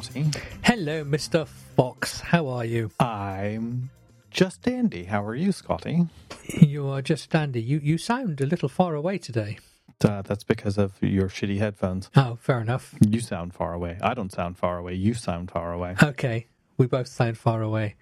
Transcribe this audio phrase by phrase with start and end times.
[0.00, 0.44] Hello, Scotty.
[0.64, 1.46] Hello, Mr.
[1.46, 2.20] Fox.
[2.20, 2.90] How are you?
[2.98, 3.90] I'm
[4.30, 5.04] just dandy.
[5.04, 6.06] How are you, Scotty?
[6.46, 7.60] You are just dandy.
[7.60, 9.58] You you sound a little far away today.
[10.02, 12.08] Uh, that's because of your shitty headphones.
[12.16, 12.94] Oh, fair enough.
[13.06, 13.98] You sound far away.
[14.00, 14.94] I don't sound far away.
[14.94, 15.94] You sound far away.
[16.02, 16.46] Okay,
[16.78, 17.96] we both sound far away.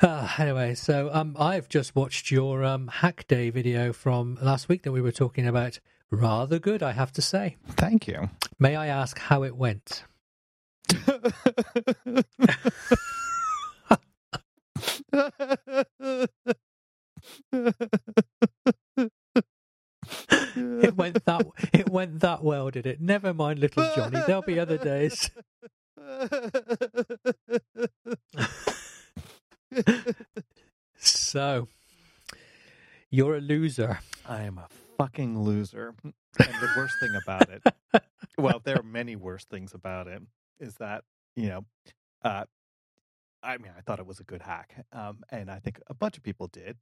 [0.00, 4.84] Uh, anyway, so um, I've just watched your um, Hack Day video from last week
[4.84, 5.80] that we were talking about.
[6.08, 7.56] Rather good, I have to say.
[7.70, 8.30] Thank you.
[8.60, 10.04] May I ask how it went?
[20.58, 23.00] It went that it went that well, did it?
[23.00, 24.20] Never mind, little Johnny.
[24.26, 25.30] There'll be other days.
[30.98, 31.68] So,
[33.10, 34.00] you're a loser.
[34.26, 35.94] I am a fucking loser.
[36.04, 37.62] And the worst thing about it,
[38.38, 40.22] well, there are many worse things about it,
[40.60, 41.04] is that,
[41.36, 41.64] you know,
[42.22, 42.44] uh,
[43.42, 44.84] I mean, I thought it was a good hack.
[44.92, 46.76] Um, and I think a bunch of people did.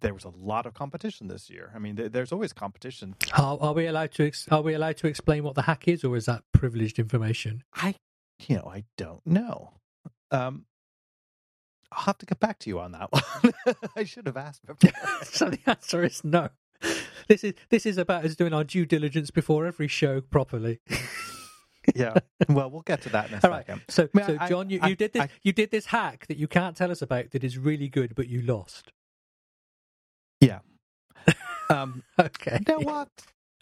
[0.00, 1.72] There was a lot of competition this year.
[1.74, 3.16] I mean, th- there's always competition.
[3.36, 6.04] Are, are we allowed to ex- are we allowed to explain what the hack is,
[6.04, 7.64] or is that privileged information?
[7.74, 7.96] I,
[8.46, 9.72] you know, I don't know.
[10.30, 10.66] Um,
[11.90, 13.52] I'll have to get back to you on that one.
[13.96, 14.92] I should have asked before.
[15.24, 16.50] so the answer is no.
[17.26, 20.80] This is this is about us doing our due diligence before every show properly.
[21.94, 22.14] yeah.
[22.48, 23.66] Well, we'll get to that in a All right.
[23.66, 23.82] second.
[23.88, 25.86] So, I mean, so I- John, you, I- you did this I- you did this
[25.86, 28.92] hack that you can't tell us about that is really good, but you lost.
[30.40, 30.60] Yeah.
[31.68, 32.58] Um, Okay.
[32.66, 33.08] you know what?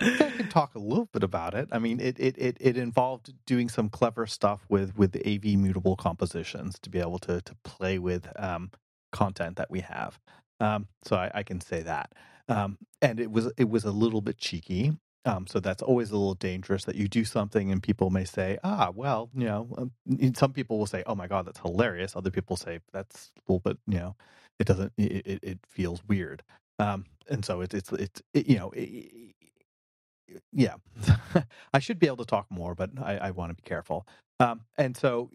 [0.01, 1.69] I can talk a little bit about it.
[1.73, 5.95] I mean, it, it, it, it involved doing some clever stuff with, with AV mutable
[5.97, 8.70] compositions to be able to, to play with um,
[9.13, 10.19] content that we have.
[10.61, 12.14] Um, so I, I can say that.
[12.48, 14.97] Um, and it was it was a little bit cheeky.
[15.24, 18.58] Um, so that's always a little dangerous that you do something and people may say,
[18.64, 19.92] ah, well, you know, um,
[20.34, 22.17] some people will say, oh my God, that's hilarious.
[22.17, 24.17] Other people say that's a little bit, you know,
[24.58, 26.42] it doesn't, it, it, feels weird.
[26.78, 29.34] Um, and so it's, it's, it's, it, you know, it,
[30.52, 30.74] yeah,
[31.74, 34.07] I should be able to talk more, but I, I want to be careful.
[34.40, 35.30] Um, and so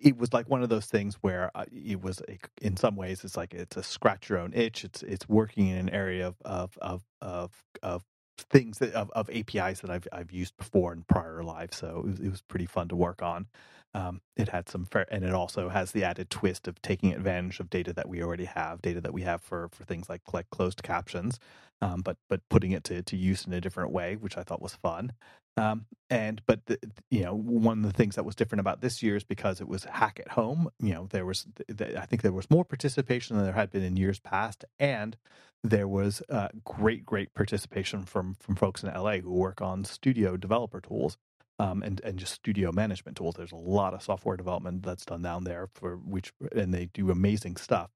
[0.00, 2.22] it was like one of those things where uh, it was,
[2.60, 4.84] in some ways, it's like it's a scratch your own itch.
[4.84, 7.52] It's it's working in an area of of of of,
[7.82, 8.04] of
[8.44, 11.78] things that of, of APIs that I've I've used before in prior lives.
[11.78, 13.46] So it was, it was pretty fun to work on.
[13.96, 17.60] Um, it had some fair, and it also has the added twist of taking advantage
[17.60, 20.50] of data that we already have, data that we have for for things like like
[20.50, 21.36] closed captions
[21.82, 24.62] um, but but putting it to, to use in a different way, which I thought
[24.62, 25.12] was fun.
[25.58, 26.78] Um, and but the,
[27.10, 29.68] you know one of the things that was different about this year is because it
[29.68, 30.70] was hack at home.
[30.80, 33.96] You know there was I think there was more participation than there had been in
[33.96, 35.16] years past, and
[35.64, 40.36] there was uh, great great participation from from folks in LA who work on studio
[40.36, 41.18] developer tools.
[41.58, 43.34] Um, and and just studio management tools.
[43.36, 47.10] There's a lot of software development that's done down there for which, and they do
[47.10, 47.90] amazing stuff.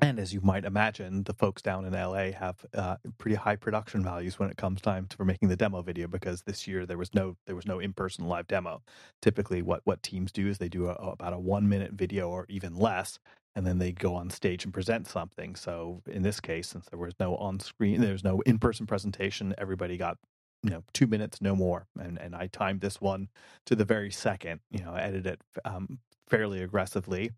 [0.00, 4.04] And as you might imagine, the folks down in LA have uh, pretty high production
[4.04, 7.12] values when it comes time for making the demo video because this year there was
[7.14, 8.80] no there was no in person live demo.
[9.22, 12.46] Typically, what what teams do is they do a, about a one minute video or
[12.48, 13.18] even less,
[13.56, 15.56] and then they go on stage and present something.
[15.56, 19.52] So in this case, since there was no on screen, there's no in person presentation,
[19.58, 20.16] everybody got
[20.62, 23.28] you know two minutes no more and and i timed this one
[23.64, 25.98] to the very second you know edited it um,
[26.28, 27.30] fairly aggressively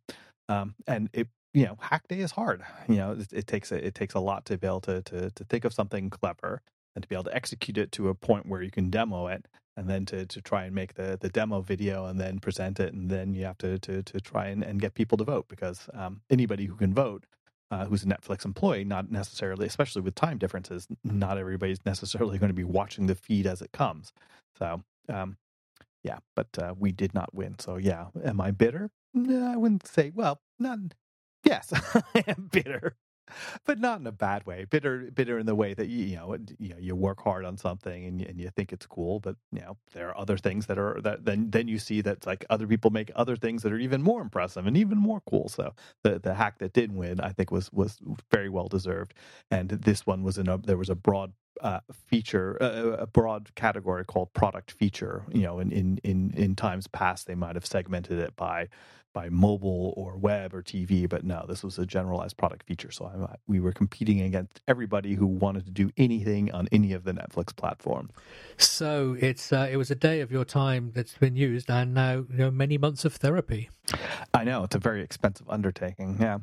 [0.49, 3.87] um, and it you know hack day is hard you know it, it takes a,
[3.87, 6.63] it takes a lot to be able to, to to think of something clever
[6.95, 9.47] and to be able to execute it to a point where you can demo it
[9.77, 12.93] and then to, to try and make the, the demo video and then present it
[12.93, 15.89] and then you have to to, to try and, and get people to vote because
[15.95, 17.25] um, anybody who can vote
[17.71, 22.51] uh, who's a Netflix employee, not necessarily, especially with time differences, not everybody's necessarily going
[22.51, 24.13] to be watching the feed as it comes.
[24.59, 25.37] So, um,
[26.03, 27.59] yeah, but uh, we did not win.
[27.59, 28.91] So, yeah, am I bitter?
[29.15, 30.13] No, I wouldn't say.
[30.15, 30.79] Well, not.
[31.45, 31.73] Yes,
[32.15, 32.97] I am bitter,
[33.67, 34.65] but not in a bad way.
[34.65, 37.57] Bitter, bitter in the way that you, you know, you know, you work hard on
[37.57, 40.67] something and you, and you think it's cool, but you know, there are other things
[40.67, 43.73] that are that then then you see that like other people make other things that
[43.73, 45.49] are even more impressive and even more cool.
[45.49, 47.99] So the the hack that didn't win, I think, was was
[48.31, 49.15] very well deserved.
[49.51, 53.55] And this one was in a there was a broad uh, feature, uh, a broad
[53.55, 55.25] category called product feature.
[55.33, 58.69] You know, in in in in times past, they might have segmented it by
[59.13, 62.91] by mobile or web or TV, but no, this was a generalized product feature.
[62.91, 67.05] So I, we were competing against everybody who wanted to do anything on any of
[67.05, 68.11] the Netflix platform.
[68.59, 72.13] So it's uh, it was a day of your time that's been used, and now
[72.31, 73.71] you know many months of therapy.
[74.35, 76.19] I know it's a very expensive undertaking.
[76.21, 76.39] Yeah.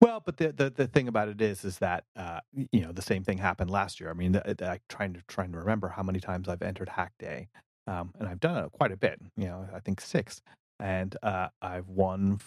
[0.00, 2.40] Well, but the, the, the thing about it is, is that uh,
[2.70, 4.10] you know the same thing happened last year.
[4.10, 7.12] I mean, the, the, trying to trying to remember how many times I've entered Hack
[7.18, 7.48] Day,
[7.86, 9.20] um, and I've done it quite a bit.
[9.36, 10.42] You know, I think six.
[10.80, 12.40] And uh, I've won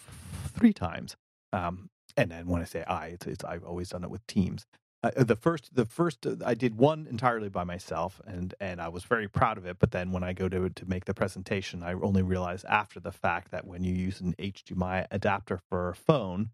[0.54, 1.16] three times.
[1.52, 4.66] Um, and then when I say I, it's, it's I've always done it with teams.
[5.02, 8.88] Uh, the first, the first, uh, I did one entirely by myself, and and I
[8.88, 9.78] was very proud of it.
[9.78, 13.12] But then when I go to to make the presentation, I only realized after the
[13.12, 16.50] fact that when you use an HDMI adapter for a phone,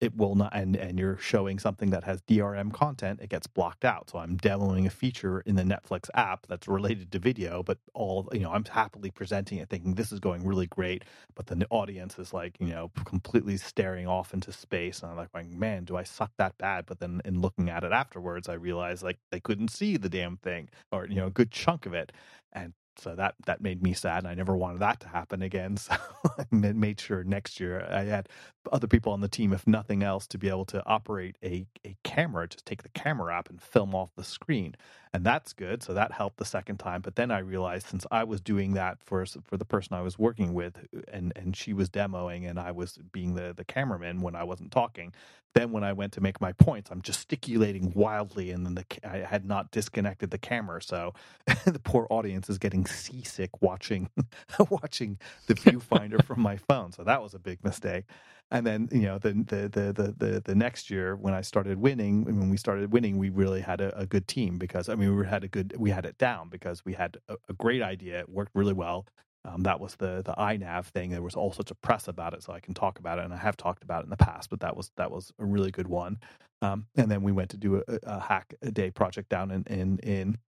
[0.00, 3.84] it will not and and you're showing something that has DRM content, it gets blocked
[3.84, 4.10] out.
[4.10, 8.28] So I'm demoing a feature in the Netflix app that's related to video, but all
[8.32, 11.04] you know, I'm happily presenting it thinking this is going really great,
[11.34, 15.16] but then the audience is like, you know, completely staring off into space and I'm
[15.16, 16.86] like man, do I suck that bad?
[16.86, 20.36] But then in looking at it afterwards, I realized like they couldn't see the damn
[20.36, 22.12] thing or you know, a good chunk of it.
[22.52, 25.76] And so that that made me sad and i never wanted that to happen again.
[25.88, 25.96] So
[26.38, 28.28] i made sure next year i had
[28.72, 31.96] other people on the team if nothing else to be able to operate a, a
[32.04, 34.76] camera just take the camera app and film off the screen.
[35.14, 37.02] And that's good so that helped the second time.
[37.02, 40.18] But then i realized since i was doing that for for the person i was
[40.18, 44.36] working with and and she was demoing and i was being the the cameraman when
[44.36, 45.12] i wasn't talking
[45.54, 49.18] then when i went to make my points i'm gesticulating wildly and then the i
[49.18, 50.82] had not disconnected the camera.
[50.82, 51.14] So
[51.66, 54.08] the poor audience is getting seasick watching
[54.70, 56.92] watching the viewfinder from my phone.
[56.92, 58.04] So that was a big mistake.
[58.50, 61.78] And then you know the the the the the, the next year when I started
[61.78, 65.16] winning, when we started winning, we really had a, a, good team because I mean
[65.16, 68.20] we had a good we had it down because we had a, a great idea.
[68.20, 69.06] It worked really well.
[69.44, 71.10] Um, that was the the iNav thing.
[71.10, 73.34] There was all sorts of press about it, so I can talk about it, and
[73.34, 74.50] I have talked about it in the past.
[74.50, 76.18] But that was that was a really good one.
[76.62, 79.64] Um, and then we went to do a, a hack a day project down in
[79.64, 80.38] in in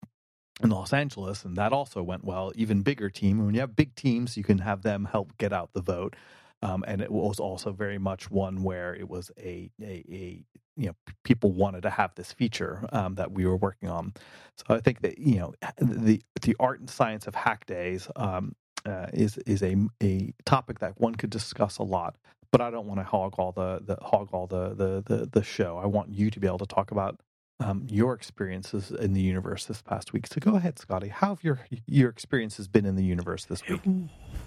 [0.62, 2.52] in Los Angeles, and that also went well.
[2.54, 3.44] Even bigger team.
[3.44, 6.16] When you have big teams, you can have them help get out the vote.
[6.62, 10.44] Um, and it was also very much one where it was a, a, a
[10.76, 10.94] you know
[11.24, 14.14] people wanted to have this feature um, that we were working on.
[14.56, 18.54] So I think that you know the the art and science of hack days um,
[18.86, 22.16] uh, is is a a topic that one could discuss a lot.
[22.50, 25.42] But I don't want to hog all the, the hog all the, the the the
[25.44, 25.78] show.
[25.78, 27.20] I want you to be able to talk about
[27.60, 30.26] um, your experiences in the universe this past week.
[30.26, 31.08] So go ahead, Scotty.
[31.08, 33.80] How have your your experiences been in the universe this week?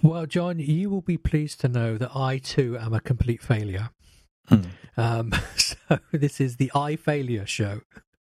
[0.02, 3.90] Well, John, you will be pleased to know that I too am a complete failure.
[4.48, 4.62] Hmm.
[4.96, 7.80] Um, so this is the I failure show,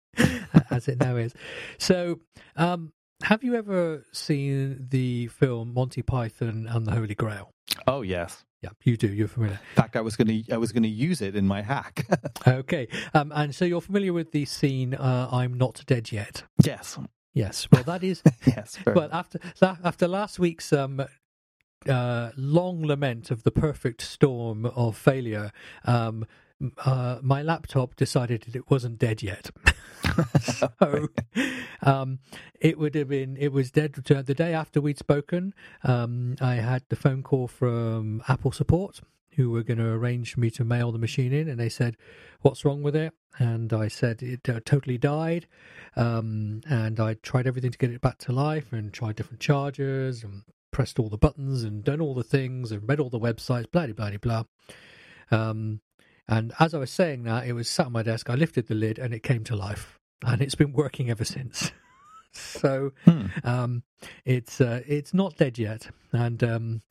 [0.71, 1.33] as it now is.
[1.77, 2.19] So,
[2.55, 2.93] um,
[3.23, 7.51] have you ever seen the film Monty Python and the Holy Grail?
[7.85, 8.45] Oh yes.
[8.61, 9.07] Yeah, you do.
[9.07, 9.59] You're familiar.
[9.69, 12.05] In fact, I was going to I was going to use it in my hack.
[12.47, 16.97] okay, um, and so you're familiar with the scene uh, "I'm not dead yet." Yes.
[17.33, 17.67] Yes.
[17.71, 18.77] Well, that is yes.
[18.85, 21.05] Well, after after last week's um,
[21.87, 25.51] uh, long lament of the perfect storm of failure,
[25.85, 26.25] um,
[26.85, 29.49] uh, my laptop decided that it wasn't dead yet.
[30.41, 31.09] so
[31.81, 32.19] um,
[32.59, 35.53] it would have been, it was dead the day after we'd spoken.
[35.83, 39.01] Um, I had the phone call from Apple support
[39.35, 41.95] who were going to arrange for me to mail the machine in, and they said,
[42.41, 43.13] What's wrong with it?
[43.37, 45.47] And I said it uh, totally died.
[45.95, 50.23] Um, and I tried everything to get it back to life and tried different chargers
[50.23, 53.71] and pressed all the buttons and done all the things and read all the websites,
[53.71, 54.43] blah, blah, blah, blah.
[55.31, 55.79] Um,
[56.29, 58.29] and as I was saying that, it was sat on my desk.
[58.29, 61.71] I lifted the lid and it came to life, and it's been working ever since.
[62.31, 63.25] so hmm.
[63.43, 63.83] um,
[64.25, 66.81] it's uh, it's not dead yet, and um,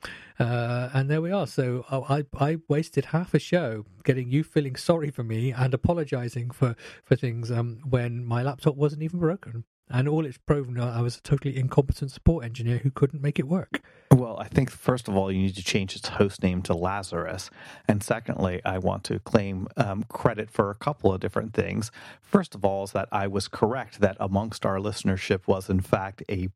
[0.40, 1.46] uh, and there we are.
[1.46, 6.50] So I I wasted half a show getting you feeling sorry for me and apologising
[6.50, 11.00] for for things um, when my laptop wasn't even broken and all it's proven I
[11.00, 13.80] was a totally incompetent support engineer who couldn't make it work.
[14.12, 17.50] Well, I think first of all you need to change its host name to Lazarus,
[17.86, 21.90] and secondly, I want to claim um, credit for a couple of different things.
[22.20, 26.22] First of all, is that I was correct that amongst our listenership was in fact
[26.30, 26.48] a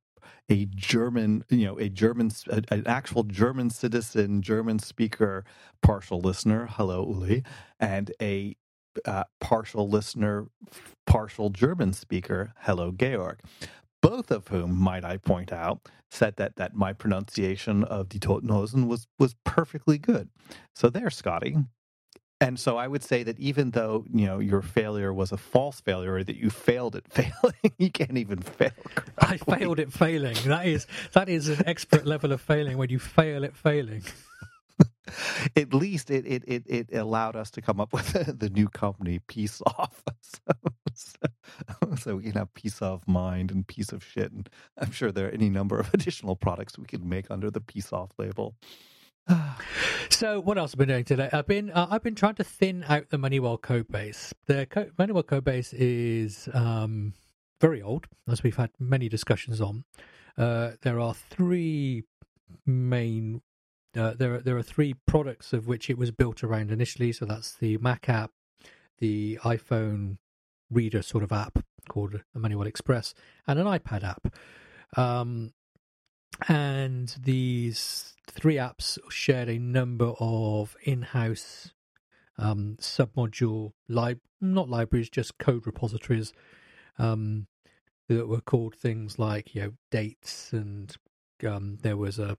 [0.49, 5.45] a German, you know, a German, an actual German citizen, German speaker,
[5.83, 6.67] partial listener.
[6.71, 7.45] Hello, Uli,
[7.79, 8.57] and a
[9.05, 10.47] uh, partial listener,
[11.07, 13.41] partial German speaker, hello, Georg.
[14.01, 18.87] Both of whom, might I point out, said that that my pronunciation of Die Toten
[18.87, 20.29] was was perfectly good.
[20.75, 21.57] So there, Scotty.
[22.41, 25.81] And so I would say that even though you know your failure was a false
[25.81, 28.73] failure, or that you failed at failing, you can't even fail.
[28.95, 29.55] Correctly.
[29.55, 30.37] I failed at failing.
[30.47, 34.03] That is that is an expert level of failing when you fail at failing.
[35.57, 39.21] at least it, it, it, it, allowed us to come up with the new company,
[39.27, 40.03] Peace Off.
[40.23, 40.53] So,
[40.95, 44.33] so, so, we can have peace of mind and piece of shit.
[44.33, 47.61] And I'm sure there are any number of additional products we could make under the
[47.61, 48.55] Peace Off label.
[50.11, 51.29] so what else have I been doing today?
[51.33, 54.35] I've been uh, I've been trying to thin out the MoneyWell code base.
[54.47, 57.15] The co- MoneyWell code base is um,
[57.61, 59.85] very old, as we've had many discussions on.
[60.37, 62.05] Uh, there are three
[62.67, 63.43] main
[63.97, 67.13] uh, there are there are three products of which it was built around initially.
[67.13, 68.31] So that's the Mac app,
[68.99, 70.19] the iPhone
[70.71, 73.15] reader sort of app called MoneyWell Express,
[73.47, 74.35] and an iPad app.
[74.97, 75.53] Um,
[76.49, 81.73] and these three apps shared a number of in-house
[82.39, 86.33] um, submodule lib not libraries, just code repositories
[86.99, 87.47] um,
[88.09, 90.97] that were called things like you know dates and
[91.47, 92.37] um, there was a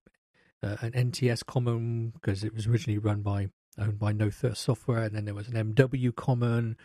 [0.63, 5.03] uh, an NTS common because it was originally run by owned by No Thirst Software,
[5.03, 6.77] and then there was an MW common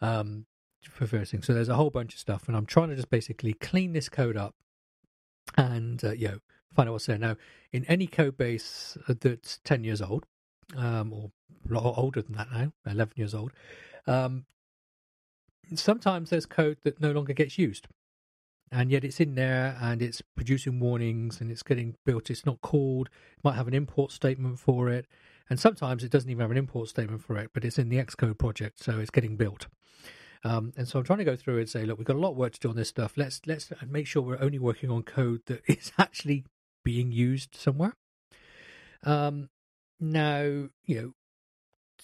[0.00, 0.46] um,
[0.82, 1.46] for various things.
[1.46, 4.08] So there's a whole bunch of stuff, and I'm trying to just basically clean this
[4.08, 4.54] code up
[5.56, 6.38] and uh, you know
[6.74, 7.18] find out what's there.
[7.18, 7.36] Now,
[7.72, 10.26] in any code base that's 10 years old,
[10.76, 11.30] um, or
[11.70, 13.52] a lot older than that now, 11 years old,
[14.06, 14.46] um,
[15.74, 17.88] sometimes there's code that no longer gets used
[18.72, 22.30] and yet it's in there and it's producing warnings and it's getting built.
[22.30, 23.08] It's not called.
[23.36, 25.06] It might have an import statement for it,
[25.50, 27.98] and sometimes it doesn't even have an import statement for it, but it's in the
[27.98, 29.66] Xcode project, so it's getting built.
[30.44, 32.32] Um, and so I'm trying to go through and say, look, we've got a lot
[32.32, 33.12] of work to do on this stuff.
[33.16, 36.44] Let's let's make sure we're only working on code that is actually
[36.84, 37.92] being used somewhere.
[39.04, 39.50] Um,
[40.00, 40.42] now,
[40.84, 41.12] you know,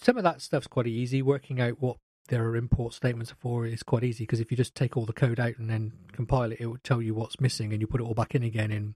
[0.01, 1.21] some of that stuff's quite easy.
[1.21, 1.97] Working out what
[2.29, 4.95] there are import statements for it, it is quite easy because if you just take
[4.95, 7.81] all the code out and then compile it, it will tell you what's missing, and
[7.81, 8.71] you put it all back in again.
[8.71, 8.95] And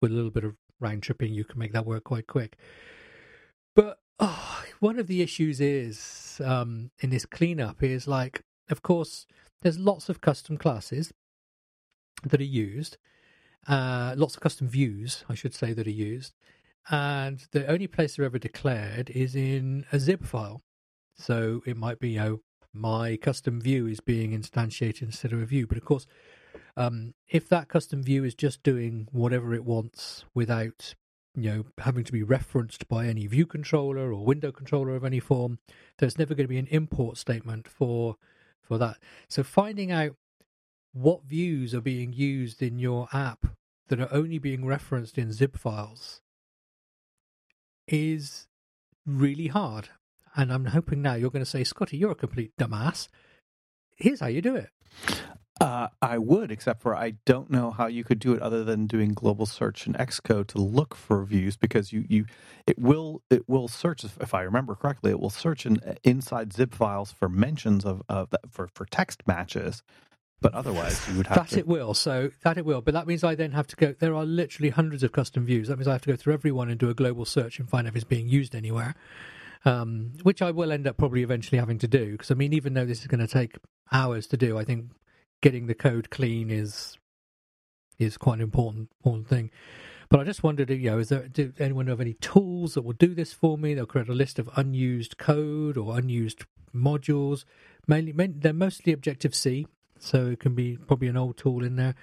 [0.00, 2.56] with a little bit of round tripping, you can make that work quite quick.
[3.74, 9.26] But oh, one of the issues is um, in this cleanup is like, of course,
[9.62, 11.12] there's lots of custom classes
[12.24, 12.96] that are used,
[13.68, 16.34] uh, lots of custom views, I should say, that are used,
[16.90, 20.62] and the only place they're ever declared is in a zip file.
[21.20, 22.40] So it might be, you know,
[22.72, 25.66] my custom view is being instantiated instead of a view.
[25.66, 26.06] But of course,
[26.76, 30.94] um, if that custom view is just doing whatever it wants without,
[31.34, 35.20] you know, having to be referenced by any view controller or window controller of any
[35.20, 35.58] form,
[35.98, 38.16] there's never going to be an import statement for
[38.62, 38.98] for that.
[39.28, 40.14] So finding out
[40.92, 43.46] what views are being used in your app
[43.88, 46.20] that are only being referenced in zip files
[47.88, 48.46] is
[49.04, 49.88] really hard
[50.36, 53.08] and I'm hoping now you're going to say, Scotty, you're a complete dumbass.
[53.96, 54.70] Here's how you do it.
[55.60, 58.86] Uh, I would, except for I don't know how you could do it other than
[58.86, 62.24] doing global search in Xcode to look for views because you, you
[62.66, 66.74] it will it will search if I remember correctly it will search in, inside zip
[66.74, 69.82] files for mentions of, of for for text matches,
[70.40, 71.58] but otherwise you would have that to...
[71.58, 71.92] it will.
[71.92, 73.92] So that it will, but that means I then have to go.
[73.92, 75.68] There are literally hundreds of custom views.
[75.68, 77.68] That means I have to go through every one and do a global search and
[77.68, 78.94] find if it's being used anywhere
[79.64, 82.12] um, which I will end up probably eventually having to do.
[82.12, 83.58] Because I mean, even though this is going to take
[83.92, 84.90] hours to do, I think
[85.42, 86.96] getting the code clean is
[87.98, 89.50] is quite an important important thing.
[90.08, 91.28] But I just wondered, you know, is there
[91.60, 93.74] anyone have any tools that will do this for me?
[93.74, 97.44] They'll create a list of unused code or unused modules.
[97.86, 99.68] Mainly, they're mostly Objective C,
[100.02, 101.94] so it can be probably an old tool in there.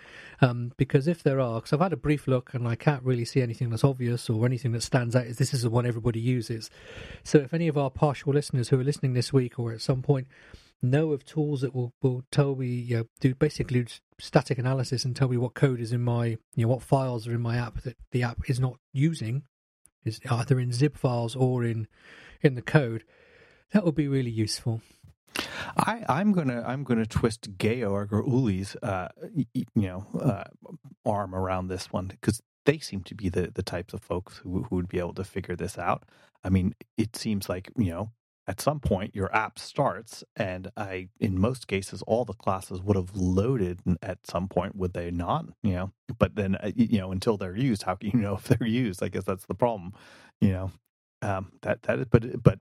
[0.41, 3.25] Um, because if there are, because I've had a brief look and I can't really
[3.25, 6.19] see anything that's obvious or anything that stands out is this is the one everybody
[6.19, 6.69] uses.
[7.23, 10.01] So if any of our partial listeners who are listening this week or at some
[10.01, 10.27] point
[10.81, 13.85] know of tools that will, will tell me, you know, do basically
[14.19, 17.33] static analysis and tell me what code is in my, you know, what files are
[17.33, 19.43] in my app that the app is not using,
[20.05, 21.87] is either in zip files or in
[22.41, 23.03] in the code,
[23.73, 24.81] that would be really useful.
[25.77, 29.09] I, I'm gonna I'm gonna twist Georg or Uli's uh,
[29.53, 30.45] you know uh,
[31.05, 34.63] arm around this one because they seem to be the, the types of folks who
[34.63, 36.03] who would be able to figure this out.
[36.43, 38.11] I mean, it seems like you know
[38.47, 42.95] at some point your app starts, and I in most cases all the classes would
[42.95, 45.45] have loaded at some point, would they not?
[45.63, 48.43] You know, but then uh, you know until they're used, how can you know if
[48.45, 49.03] they're used?
[49.03, 49.93] I guess that's the problem.
[50.41, 50.71] You know,
[51.21, 52.59] um, that that but but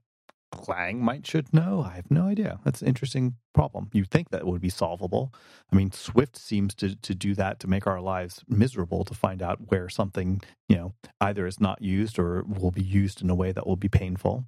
[0.51, 1.81] Clang might should know.
[1.81, 2.59] I have no idea.
[2.63, 3.89] That's an interesting problem.
[3.93, 5.33] You'd think that would be solvable.
[5.71, 9.41] I mean, Swift seems to, to do that to make our lives miserable to find
[9.41, 13.35] out where something, you know, either is not used or will be used in a
[13.35, 14.45] way that will be painful.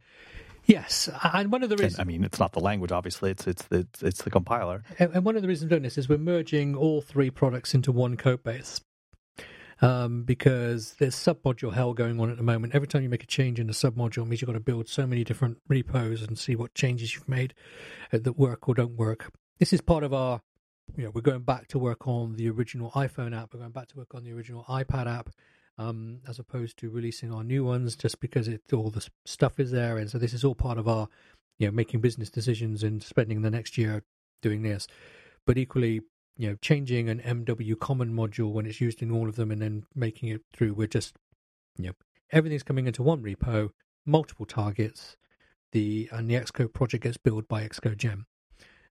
[0.65, 3.31] Yes, and one of the reasons I mean, it's not the language, obviously.
[3.31, 4.83] It's it's the it's, it's the compiler.
[4.99, 8.17] And one of the reasons doing this is we're merging all three products into one
[8.17, 8.79] code base
[9.81, 12.75] um, because there's submodule hell going on at the moment.
[12.75, 15.07] Every time you make a change in the submodule, means you've got to build so
[15.07, 17.53] many different repos and see what changes you've made
[18.11, 19.31] uh, that work or don't work.
[19.59, 20.41] This is part of our,
[20.95, 23.53] you know, we're going back to work on the original iPhone app.
[23.53, 25.29] We're going back to work on the original iPad app.
[25.77, 29.71] Um, as opposed to releasing our new ones, just because it all the stuff is
[29.71, 31.07] there, and so this is all part of our,
[31.57, 34.03] you know, making business decisions and spending the next year
[34.41, 34.87] doing this.
[35.45, 36.01] But equally,
[36.39, 39.61] you know, changing an MW common module when it's used in all of them and
[39.61, 40.73] then making it through.
[40.73, 41.17] We're just,
[41.77, 41.93] you know,
[42.31, 43.71] everything's coming into one repo,
[44.05, 45.17] multiple targets.
[45.73, 48.25] The and the Xcode project gets built by Xcode Gen.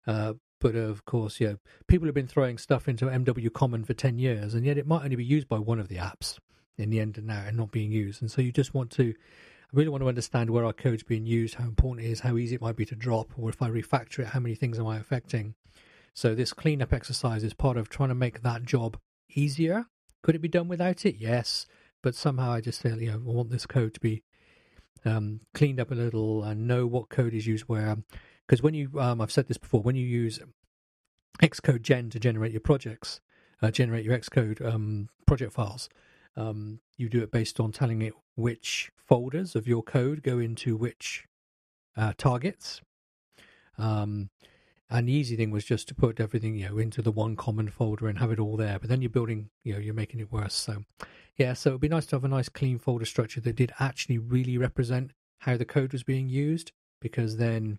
[0.06, 1.54] Uh, but of course, yeah,
[1.86, 5.02] people have been throwing stuff into MW Common for ten years, and yet it might
[5.02, 6.38] only be used by one of the apps
[6.76, 8.20] in the end and now, and not being used.
[8.20, 11.26] And so you just want to, I really want to understand where our code's being
[11.26, 13.70] used, how important it is, how easy it might be to drop, or if I
[13.70, 15.54] refactor it, how many things am I affecting?
[16.18, 18.98] So this cleanup exercise is part of trying to make that job
[19.36, 19.86] easier.
[20.24, 21.14] Could it be done without it?
[21.14, 21.64] Yes,
[22.02, 24.24] but somehow I just feel you know I want this code to be
[25.04, 27.98] um, cleaned up a little and know what code is used where.
[28.44, 30.40] Because when you, um, I've said this before, when you use
[31.40, 33.20] Xcode Gen to generate your projects,
[33.62, 35.88] uh, generate your Xcode um, project files,
[36.36, 40.76] um, you do it based on telling it which folders of your code go into
[40.76, 41.28] which
[41.96, 42.80] uh, targets.
[43.78, 44.30] Um,
[44.90, 47.68] and the easy thing was just to put everything, you know, into the one common
[47.68, 48.78] folder and have it all there.
[48.78, 50.54] But then you're building, you know, you're making it worse.
[50.54, 50.84] So,
[51.36, 54.18] yeah, so it'd be nice to have a nice clean folder structure that did actually
[54.18, 57.78] really represent how the code was being used, because then,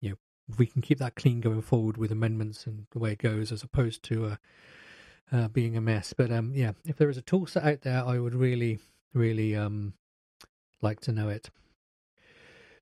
[0.00, 0.16] you know,
[0.58, 3.62] we can keep that clean going forward with amendments and the way it goes, as
[3.62, 4.36] opposed to uh,
[5.32, 6.12] uh, being a mess.
[6.12, 8.80] But um, yeah, if there is a tool set out there, I would really,
[9.14, 9.94] really um,
[10.82, 11.48] like to know it.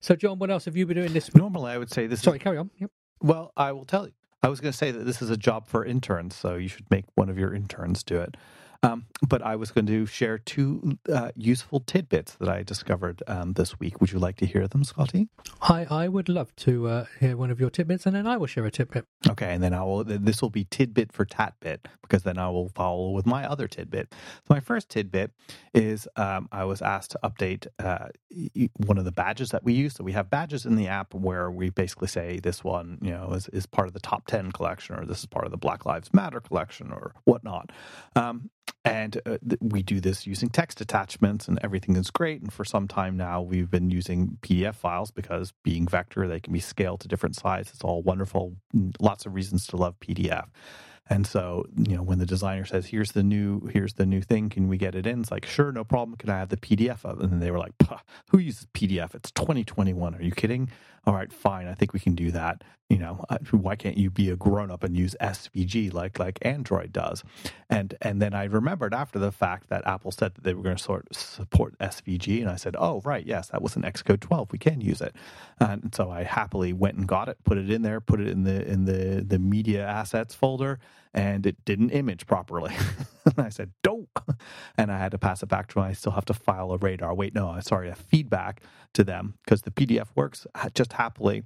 [0.00, 1.34] So, John, what else have you been doing this?
[1.34, 2.22] Normally, I would say this.
[2.22, 2.42] Sorry, is...
[2.42, 2.70] carry on.
[2.78, 2.90] Yep.
[3.20, 4.12] Well, I will tell you.
[4.42, 6.88] I was going to say that this is a job for interns, so you should
[6.90, 8.36] make one of your interns do it.
[8.84, 13.54] Um, but I was going to share two uh, useful tidbits that I discovered um,
[13.54, 14.00] this week.
[14.00, 15.28] Would you like to hear them, Scotty?
[15.60, 18.46] I, I would love to uh, hear one of your tidbits, and then I will
[18.46, 19.04] share a tidbit.
[19.28, 20.04] Okay, and then I will.
[20.04, 24.14] This will be tidbit for tatbit because then I will follow with my other tidbit.
[24.14, 25.32] So my first tidbit
[25.74, 28.08] is um, I was asked to update uh,
[28.86, 29.94] one of the badges that we use.
[29.94, 33.32] So we have badges in the app where we basically say this one, you know,
[33.32, 35.84] is, is part of the top ten collection, or this is part of the Black
[35.84, 37.72] Lives Matter collection, or whatnot.
[38.14, 38.50] Um,
[38.84, 42.40] and uh, th- we do this using text attachments, and everything is great.
[42.40, 46.52] And for some time now, we've been using PDF files because being vector, they can
[46.52, 47.74] be scaled to different sizes.
[47.74, 48.56] It's all wonderful.
[49.00, 50.48] Lots of reasons to love PDF.
[51.10, 54.50] And so, you know, when the designer says, "Here's the new, here's the new thing,
[54.50, 56.16] can we get it in?" It's like, "Sure, no problem.
[56.16, 57.72] Can I have the PDF of it?" And they were like,
[58.30, 59.14] "Who uses PDF?
[59.14, 60.14] It's 2021.
[60.14, 60.70] Are you kidding?"
[61.06, 61.66] All right, fine.
[61.66, 62.62] I think we can do that.
[62.88, 66.38] You know, uh, why can't you be a grown up and use SVG like like
[66.40, 67.22] Android does?
[67.68, 70.76] And and then I remembered after the fact that Apple said that they were going
[70.76, 74.52] to sort support SVG, and I said, "Oh, right, yes, that was an Xcode 12.
[74.52, 75.14] We can use it."
[75.60, 78.44] And so I happily went and got it, put it in there, put it in
[78.44, 80.78] the in the the media assets folder
[81.14, 82.74] and it didn't image properly.
[83.26, 84.08] and I said, "Don't,"
[84.78, 85.84] and I had to pass it back to them.
[85.84, 87.14] I still have to file a radar.
[87.14, 88.62] Wait, no, sorry, a feedback
[88.94, 91.42] to them because the PDF works just happily.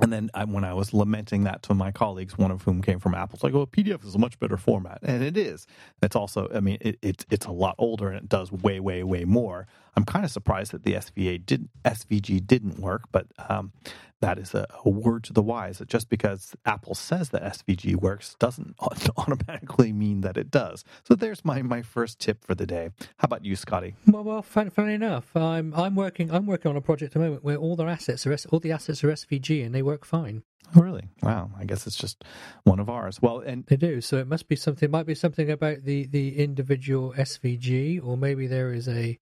[0.00, 2.98] And then I, when I was lamenting that to my colleagues, one of whom came
[2.98, 5.66] from Apple, it's like, "Oh, PDF is a much better format," and it is.
[6.02, 9.02] It's also, I mean, it, it's it's a lot older and it does way, way,
[9.02, 9.66] way more.
[9.96, 13.72] I'm kind of surprised that the SVA didn't SVG didn't work, but um,
[14.20, 17.96] that is a, a, word to the wise that just because Apple says that SVG
[17.96, 18.74] works doesn't
[19.16, 20.84] automatically mean that it does.
[21.04, 22.90] So there's my, my first tip for the day.
[23.16, 23.94] How about you, Scotty?
[24.06, 27.44] Well, well, funny enough, I'm I'm working I'm working on a project at the moment
[27.44, 30.42] where all their assets are all the assets are SVG and they work fine.
[30.74, 31.08] Oh, really?
[31.22, 31.50] Wow.
[31.56, 32.24] I guess it's just
[32.64, 33.22] one of ours.
[33.22, 34.00] Well, and they do.
[34.00, 34.88] So it must be something.
[34.88, 39.18] It might be something about the the individual SVG, or maybe there is a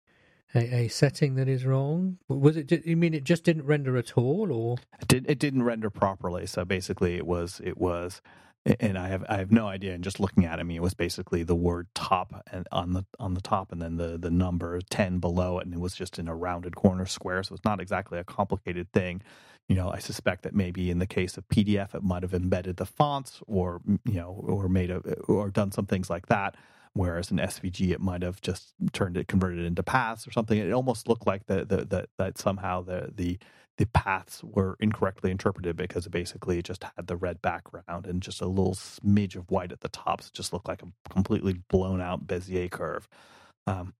[0.55, 2.17] a, a, setting that is wrong?
[2.27, 2.71] Was it?
[2.85, 6.45] You mean it just didn't render at all, or it, did, it didn't render properly?
[6.47, 8.21] So basically, it was it was,
[8.79, 9.93] and I have I have no idea.
[9.93, 12.93] And just looking at it, I mean, it was basically the word top and on
[12.93, 15.93] the on the top, and then the the number ten below it, and it was
[15.93, 17.43] just in a rounded corner square.
[17.43, 19.21] So it's not exactly a complicated thing.
[19.67, 22.77] You know, I suspect that maybe in the case of PDF, it might have embedded
[22.77, 26.55] the fonts, or you know, or made a or done some things like that
[26.95, 30.57] whereas in SVG it might have just turned it converted it into paths or something.
[30.57, 33.37] It almost looked like the, the that somehow the the
[33.77, 38.39] the paths were incorrectly interpreted because it basically just had the red background and just
[38.41, 40.21] a little smidge of white at the top.
[40.21, 43.09] So it just looked like a completely blown out Bezier curve.
[43.67, 43.93] Um,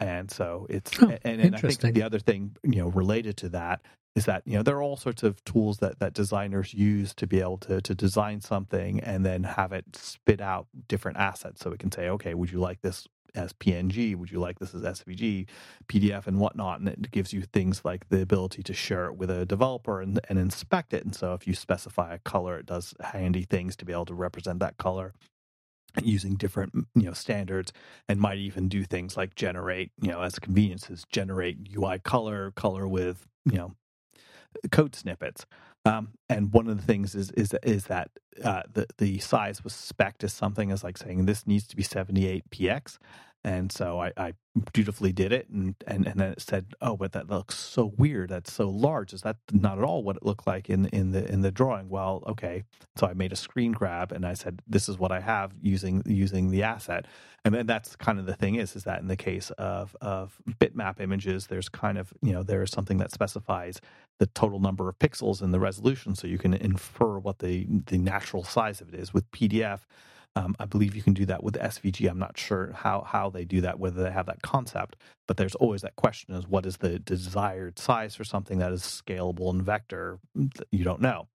[0.00, 3.48] and so it's oh, and, and I think the other thing you know related to
[3.50, 3.80] that
[4.14, 7.26] is that you know there are all sorts of tools that that designers use to
[7.26, 11.62] be able to to design something and then have it spit out different assets.
[11.62, 14.74] So it can say okay would you like this as png would you like this
[14.74, 15.46] as svg
[15.86, 16.80] pdf and whatnot?
[16.80, 20.18] And it gives you things like the ability to share it with a developer and,
[20.28, 21.04] and inspect it.
[21.04, 24.14] And so if you specify a color it does handy things to be able to
[24.14, 25.12] represent that color
[26.02, 27.72] using different you know standards
[28.08, 32.86] and might even do things like generate you know as conveniences generate ui color color
[32.88, 33.72] with you know
[34.70, 35.46] code snippets.
[35.84, 38.10] Um, and one of the things is is is that
[38.42, 41.82] uh, the the size was spec as something as like saying this needs to be
[41.82, 42.98] 78 px,
[43.46, 44.34] And so I, I
[44.74, 48.30] dutifully did it, and, and and then it said, "Oh, but that looks so weird.
[48.30, 49.14] That's so large.
[49.14, 51.88] Is that not at all what it looked like in in the in the drawing?"
[51.88, 52.64] Well, okay.
[52.98, 56.02] So I made a screen grab, and I said, "This is what I have using
[56.06, 57.06] using the asset."
[57.46, 60.38] And then that's kind of the thing is is that in the case of of
[60.60, 63.80] bitmap images, there's kind of you know there is something that specifies
[64.20, 67.98] the total number of pixels and the resolution, so you can infer what the the
[67.98, 69.14] natural size of it is.
[69.14, 69.80] With PDF
[70.36, 72.08] um, I believe you can do that with SVG.
[72.08, 74.96] I'm not sure how how they do that, whether they have that concept,
[75.26, 78.82] but there's always that question: is what is the desired size for something that is
[78.82, 80.20] scalable in vector?
[80.70, 81.28] You don't know.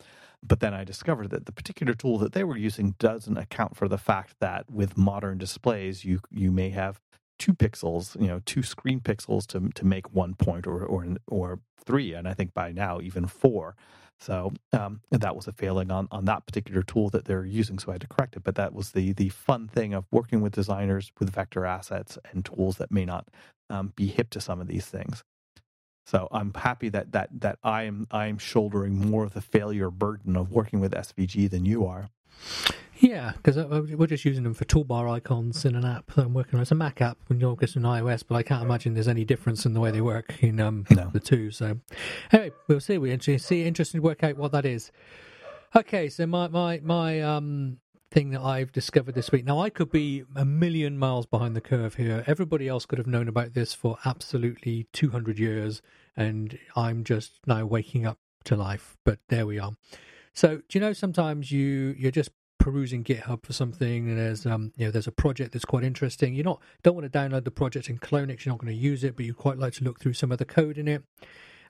[0.44, 3.88] But then I discovered that the particular tool that they were using doesn't account for
[3.88, 7.00] the fact that with modern displays, you you may have
[7.40, 11.60] two pixels, you know, two screen pixels to to make one point, or or or
[11.84, 13.76] three, and I think by now even four.
[14.22, 17.80] So um, that was a failing on, on that particular tool that they're using.
[17.80, 18.44] So I had to correct it.
[18.44, 22.44] But that was the the fun thing of working with designers with vector assets and
[22.44, 23.30] tools that may not
[23.70, 25.24] um, be hip to some of these things.
[26.06, 29.90] So I'm happy that that that I am I am shouldering more of the failure
[29.90, 32.10] burden of working with SVG than you are.
[33.00, 36.56] Yeah, because we're just using them for toolbar icons in an app that I'm working
[36.56, 36.62] on.
[36.62, 39.66] It's a Mac app, when you're an iOS, but I can't imagine there's any difference
[39.66, 41.10] in the way they work in um, no.
[41.14, 41.50] the two.
[41.50, 41.80] So,
[42.34, 42.98] anyway, we'll see.
[42.98, 44.92] We see interesting to work out what that is.
[45.76, 47.78] Okay, so my my my um
[48.12, 49.46] thing that I've discovered this week.
[49.46, 52.24] Now, I could be a million miles behind the curve here.
[52.28, 55.84] Everybody else could have known about this for absolutely 200 years,
[56.18, 58.98] and I'm just now waking up to life.
[59.06, 59.74] But there we are.
[60.34, 64.72] So, do you know sometimes you you're just perusing GitHub for something, and there's um
[64.76, 66.34] you know there's a project that's quite interesting.
[66.34, 68.46] You not don't want to download the project and clone it.
[68.46, 70.38] You're not going to use it, but you quite like to look through some of
[70.38, 71.04] the code in it.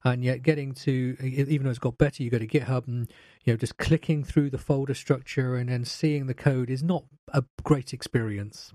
[0.04, 3.12] And yet, getting to even though it's got better, you go to GitHub and
[3.44, 7.04] you know just clicking through the folder structure and then seeing the code is not
[7.34, 8.74] a great experience.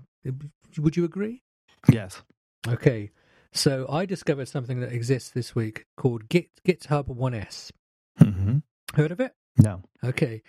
[0.77, 1.41] Would you agree?
[1.89, 2.21] Yes.
[2.67, 3.11] Okay.
[3.51, 7.71] So I discovered something that exists this week called Git GitHub 1S.
[8.19, 8.57] Mm-hmm.
[8.95, 9.33] Heard of it?
[9.57, 9.83] No.
[10.03, 10.41] Okay.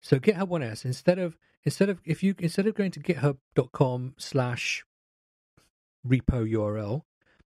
[0.00, 4.84] So GitHub 1S instead of instead of if you instead of going to github.com slash
[6.06, 7.02] repo URL,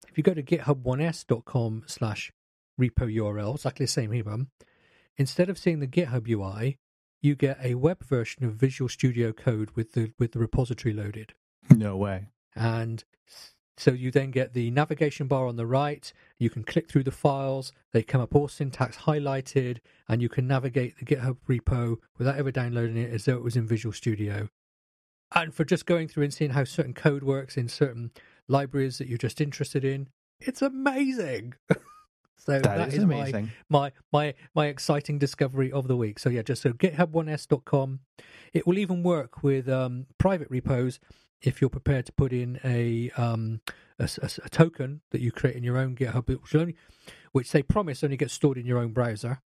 [0.07, 2.31] if you go to github1s.com slash
[2.79, 4.23] repo URL, exactly the same here,
[5.17, 6.77] instead of seeing the GitHub UI,
[7.21, 11.33] you get a web version of Visual Studio Code with the with the repository loaded.
[11.69, 12.29] No way.
[12.55, 13.03] And
[13.81, 16.13] so you then get the navigation bar on the right.
[16.37, 17.73] You can click through the files.
[17.93, 22.51] They come up all syntax highlighted, and you can navigate the GitHub repo without ever
[22.51, 24.49] downloading it as though it was in Visual Studio.
[25.33, 28.11] And for just going through and seeing how certain code works in certain
[28.47, 31.55] libraries that you're just interested in, it's amazing.
[32.37, 33.51] so that, that is, is amazing.
[33.67, 36.19] My, my my my exciting discovery of the week.
[36.19, 38.01] So yeah, just so github1s.com.
[38.53, 40.99] It will even work with um, private repos
[41.41, 43.61] if you're prepared to put in a, um,
[43.99, 46.75] a, a, a, token that you create in your own GitHub, which, only,
[47.31, 49.41] which they promise only gets stored in your own browser,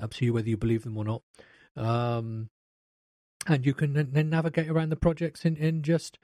[0.00, 1.22] up to you whether you believe them or not.
[1.76, 2.50] Um,
[3.46, 6.18] and you can then navigate around the projects and, and just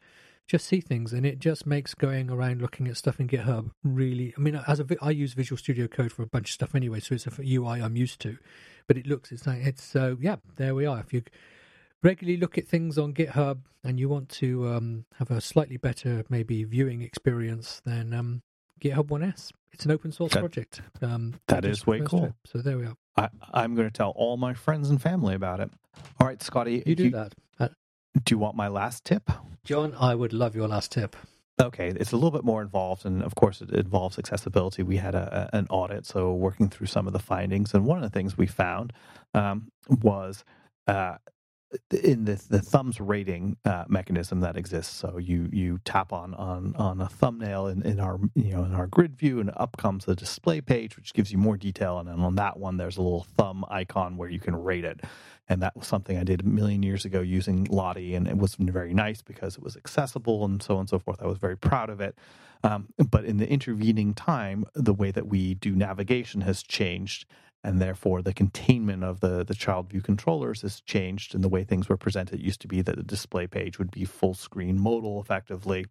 [0.49, 4.33] just see things, and it just makes going around looking at stuff in GitHub really.
[4.37, 7.01] I mean, as a I use Visual Studio Code for a bunch of stuff anyway,
[7.01, 8.39] so it's a UI I'm used to.
[8.87, 10.37] But it looks it's like it's so yeah.
[10.57, 11.01] There we are.
[11.01, 11.23] If you
[12.03, 16.25] regularly look at things on GitHub and you want to um, have a slightly better,
[16.29, 18.43] maybe viewing experience, then um,
[18.81, 19.51] GitHub 1S.
[19.73, 20.81] It's an open source that, project.
[21.03, 22.35] Um, that is way cool.
[22.47, 22.97] So there we are.
[23.53, 25.71] I, am going to tell all my friends and family about it.
[26.21, 26.83] All right, Scotty.
[26.87, 27.35] You do you, that.
[27.59, 27.69] Uh,
[28.25, 29.31] do you want my last tip?
[29.65, 31.17] John, I would love your last tip.
[31.61, 34.85] Okay, it's a little bit more involved, and of course, it involves accessibility.
[34.85, 37.99] We had a, a, an audit, so working through some of the findings, and one
[37.99, 38.93] of the things we found
[39.35, 40.45] um, was
[40.87, 41.17] uh,
[41.91, 44.95] in the the thumbs rating uh, mechanism that exists.
[44.97, 48.75] So you you tap on on on a thumbnail in, in our you know in
[48.75, 51.99] our grid view, and up comes the display page, which gives you more detail.
[51.99, 55.01] And then on that one, there's a little thumb icon where you can rate it.
[55.51, 58.55] And that was something I did a million years ago using Lottie, and it was
[58.57, 61.23] very nice because it was accessible and so on and so forth.
[61.23, 62.19] I was very proud of it.
[62.63, 67.25] Um, but in the intervening time, the way that we do navigation has changed
[67.65, 71.65] and therefore the containment of the, the child view controllers has changed in the way
[71.65, 72.41] things were presented.
[72.41, 75.87] It used to be that the display page would be full screen modal effectively,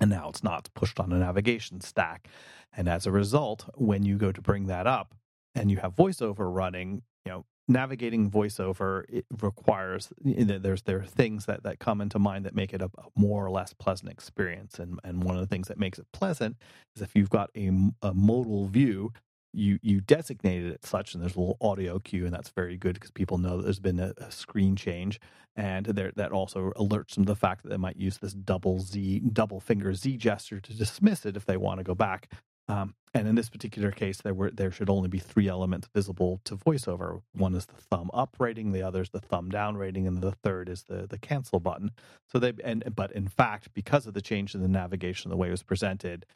[0.00, 0.60] and now it's not.
[0.60, 2.28] It's pushed on a navigation stack.
[2.76, 5.14] And as a result, when you go to bring that up
[5.54, 11.46] and you have voiceover running, you know, navigating voiceover it requires there's there are things
[11.46, 14.78] that, that come into mind that make it a, a, more or less pleasant experience
[14.78, 16.56] and and one of the things that makes it pleasant
[16.94, 17.70] is if you've got a,
[18.02, 19.12] a modal view
[19.56, 22.94] you you designated it such, and there's a little audio cue, and that's very good
[22.94, 25.20] because people know that there's been a, a screen change,
[25.56, 28.80] and there, that also alerts them to the fact that they might use this double
[28.80, 32.30] Z, double finger Z gesture to dismiss it if they want to go back.
[32.68, 36.40] Um, and in this particular case, there were there should only be three elements visible
[36.44, 37.22] to VoiceOver.
[37.32, 40.32] One is the thumb up rating, the other is the thumb down rating, and the
[40.32, 41.92] third is the the cancel button.
[42.30, 45.48] So they and but in fact, because of the change in the navigation, the way
[45.48, 46.26] it was presented,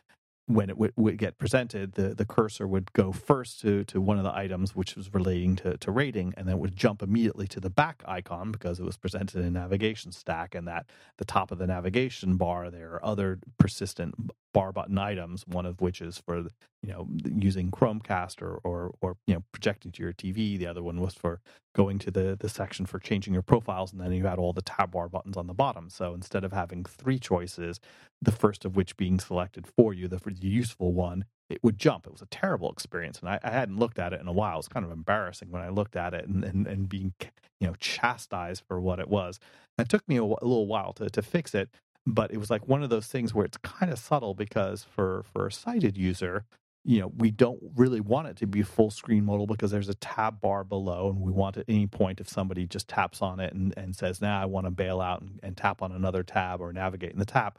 [0.55, 4.19] when it would, would, get presented, the, the cursor would go first to, to one
[4.19, 7.47] of the items which was relating to, to rating, and then it would jump immediately
[7.47, 10.55] to the back icon because it was presented in navigation stack.
[10.55, 10.87] And that
[11.19, 14.15] the top of the navigation bar, there are other persistent
[14.53, 16.45] bar button items, one of which is for
[16.83, 20.59] you know using Chromecast or or, or you know projecting to your TV.
[20.59, 21.41] The other one was for
[21.75, 24.63] going to the the section for changing your profiles, and then you had all the
[24.63, 25.91] tab bar buttons on the bottom.
[25.91, 27.81] So instead of having three choices,
[28.23, 32.07] the first of which being selected for you, the, the useful one, it would jump.
[32.07, 34.55] It was a terrible experience, and I, I, hadn't looked at it in a while.
[34.55, 37.13] It was kind of embarrassing when I looked at it and and, and being
[37.61, 39.39] you know chastised for what it was.
[39.77, 41.69] And it took me a, a little while to to fix it
[42.07, 45.23] but it was like one of those things where it's kind of subtle because for
[45.33, 46.45] for a sighted user
[46.85, 49.95] you know we don't really want it to be full screen modal because there's a
[49.95, 53.53] tab bar below and we want at any point if somebody just taps on it
[53.53, 56.23] and, and says now nah, i want to bail out and, and tap on another
[56.23, 57.59] tab or navigate in the tab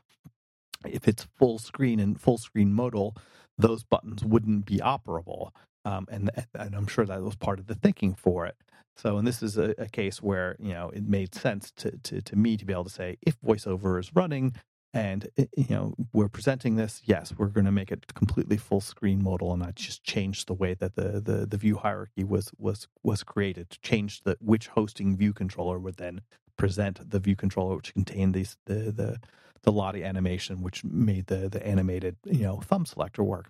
[0.85, 3.15] if it's full screen and full screen modal
[3.57, 5.51] those buttons wouldn't be operable
[5.85, 8.55] um, and, and i'm sure that was part of the thinking for it.
[8.97, 12.21] So, and this is a, a, case where you know it made sense to, to
[12.21, 14.55] to me to be able to say if voiceover is running
[14.93, 18.81] and eh, you know we're presenting this, yes, we're going to make it completely full
[18.81, 22.51] screen modal, and I just changed the way that the, the the view hierarchy was
[22.57, 26.21] was was created to change the which hosting view controller would then
[26.57, 29.19] present the view controller which contained these the the
[29.63, 33.47] the Lottie animation, which made the the animated you know thumb selector work.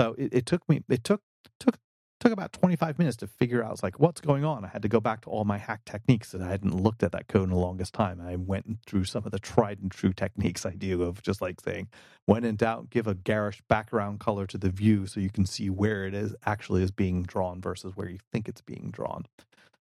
[0.00, 1.22] So it, it took me it took
[1.60, 1.78] took
[2.20, 4.64] took about 25 minutes to figure out like what's going on?
[4.64, 7.12] I had to go back to all my hack techniques and i hadn't looked at
[7.12, 10.12] that code in the longest time i went through some of the tried and true
[10.12, 11.88] techniques i do of just like saying
[12.26, 15.70] when in doubt give a garish background color to the view so you can see
[15.70, 19.24] where it is actually is being drawn versus where you think it's being drawn.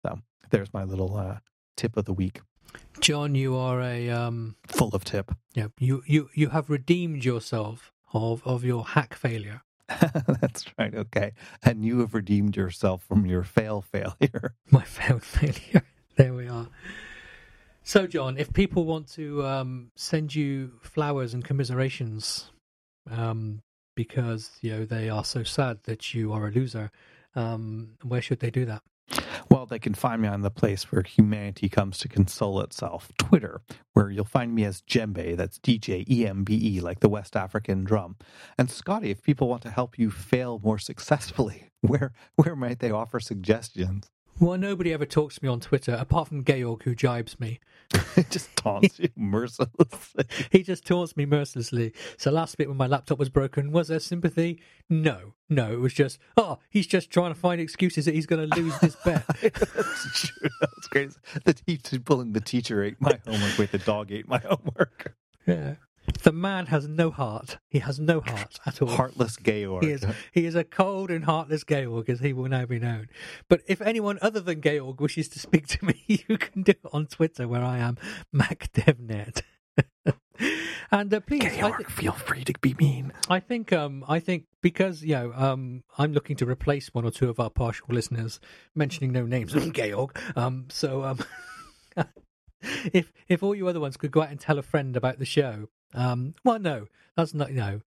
[0.05, 0.19] So
[0.51, 1.37] there's my little uh,
[1.75, 2.41] tip of the week.
[2.99, 5.31] John you are a um full of tip.
[5.55, 9.61] yeah you you you have redeemed yourself of of your hack failure
[10.41, 10.93] That's right.
[10.93, 11.33] Okay.
[11.63, 14.53] And you have redeemed yourself from your fail failure.
[14.71, 15.83] My failed failure.
[16.17, 16.67] There we are.
[17.83, 22.49] So, John, if people want to um, send you flowers and commiserations
[23.11, 23.61] um,
[23.95, 26.89] because you know they are so sad that you are a loser,
[27.35, 28.81] um, where should they do that?
[29.49, 33.61] Well, they can find me on the place where humanity comes to console itself, Twitter,
[33.93, 37.09] where you'll find me as Djembe, that's D J E M B E, like the
[37.09, 38.17] West African drum.
[38.57, 42.91] And Scotty, if people want to help you fail more successfully, where where might they
[42.91, 44.09] offer suggestions?
[44.39, 47.59] Well, nobody ever talks to me on Twitter apart from Georg, who jibes me.
[48.15, 50.25] He just taunts you mercilessly.
[50.51, 51.93] he just taunts me mercilessly.
[52.17, 54.59] So last bit when my laptop was broken, was there sympathy?
[54.89, 55.71] No, no.
[55.71, 58.77] It was just, oh, he's just trying to find excuses that he's going to lose
[58.79, 59.23] this bet.
[59.41, 60.49] That's true.
[60.59, 61.11] That's great.
[61.45, 63.57] The teacher pulling the teacher ate my homework.
[63.57, 65.15] Wait, the dog ate my homework.
[65.45, 65.75] Yeah.
[66.23, 67.57] The man has no heart.
[67.69, 68.89] He has no heart at all.
[68.89, 69.83] Heartless Georg.
[69.83, 73.07] He is, he is a cold and heartless Georg, as he will now be known.
[73.49, 76.79] But if anyone other than Georg wishes to speak to me, you can do it
[76.91, 77.97] on Twitter, where I am
[78.33, 79.41] MacDevNet.
[80.91, 83.13] and uh, please, Georg, th- feel free to be mean.
[83.29, 87.11] I think, um, I think because you know, um, I'm looking to replace one or
[87.11, 88.39] two of our partial listeners,
[88.75, 90.17] mentioning no names, Georg.
[90.35, 91.19] Um, so, um,
[92.91, 95.25] if if all you other ones could go out and tell a friend about the
[95.25, 97.51] show, um, well, no, that's not.
[97.51, 97.81] No,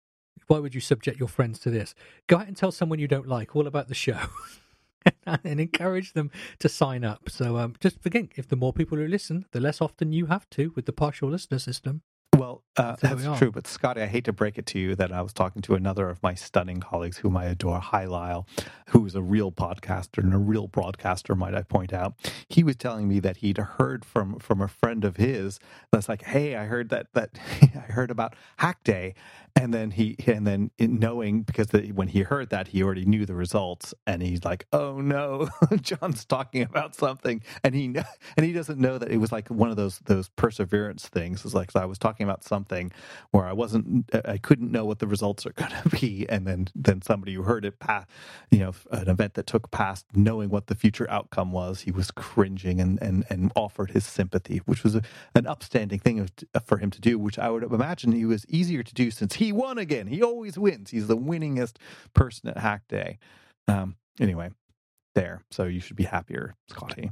[0.47, 1.95] why would you subject your friends to this?
[2.27, 4.19] Go out and tell someone you don't like all about the show.
[5.25, 7.29] and encourage them to sign up.
[7.29, 10.49] So um, just again, if the more people who listen, the less often you have
[10.51, 12.01] to with the partial listener system.
[12.35, 13.51] Well, uh, that's true.
[13.51, 16.09] But Scotty, I hate to break it to you that I was talking to another
[16.09, 18.47] of my stunning colleagues whom I adore, Hi Lyle,
[18.89, 22.13] who is a real podcaster and a real broadcaster, might I point out.
[22.49, 25.59] He was telling me that he'd heard from from a friend of his
[25.91, 29.15] that's like, "Hey, I heard that that I heard about Hack Day,"
[29.55, 33.25] and then he and then knowing because the, when he heard that he already knew
[33.25, 35.49] the results, and he's like, "Oh no,
[35.81, 37.85] John's talking about something," and he
[38.37, 41.43] and he doesn't know that it was like one of those those perseverance things.
[41.43, 42.91] It's like so I was talking about something
[43.31, 46.67] where I wasn't, I couldn't know what the results are going to be, and then
[46.75, 48.07] then somebody who heard it past,
[48.51, 52.11] you know, an event that took past knowing what the future outcome was, he was
[52.11, 55.01] cringing and and and offered his sympathy, which was a,
[55.35, 56.27] an upstanding thing
[56.65, 59.51] for him to do, which I would imagine he was easier to do since he
[59.51, 60.07] won again.
[60.07, 60.91] He always wins.
[60.91, 61.77] He's the winningest
[62.13, 63.19] person at Hack Day.
[63.67, 64.51] Um, anyway,
[65.15, 65.43] there.
[65.51, 67.11] So you should be happier, Scotty.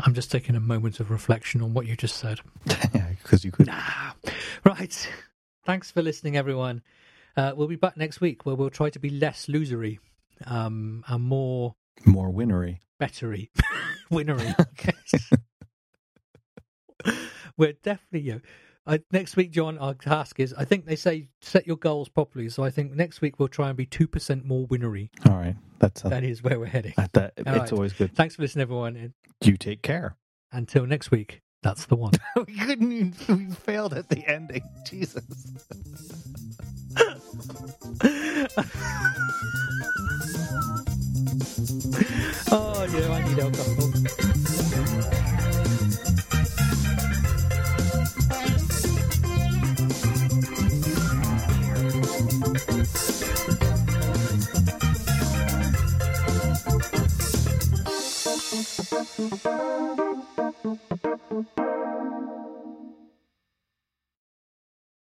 [0.00, 2.40] I'm just taking a moment of reflection on what you just said.
[2.94, 3.66] yeah, because you could.
[3.66, 4.12] Nah.
[4.64, 5.08] Right.
[5.64, 6.82] Thanks for listening, everyone.
[7.36, 9.98] Uh, we'll be back next week where we'll try to be less losery
[10.46, 12.80] um, and more More winnery.
[12.98, 13.50] bettery.
[14.10, 14.54] Winnery.
[17.56, 18.40] We're definitely, you know,
[18.86, 22.48] I, next week, John, our task is I think they say set your goals properly.
[22.48, 25.10] So I think next week we'll try and be 2% more winnery.
[25.28, 25.56] All right.
[25.78, 26.94] That's a, That is where we're heading.
[26.96, 27.72] that, that- it's right.
[27.72, 28.14] always good.
[28.14, 28.96] Thanks for listening, everyone.
[28.96, 30.16] And You take care.
[30.52, 32.12] until next week, that's the one.
[32.46, 33.14] we couldn't even,
[33.48, 34.62] we failed at the ending.
[34.86, 35.24] Jesus.
[42.52, 43.92] oh, yeah, I need alcohol.